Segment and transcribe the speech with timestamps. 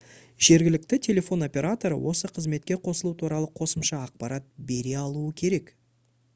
[0.45, 5.73] жергілікті телефон операторы осы қызметке қосылу туралы қосымша ақпарат бере алуы керек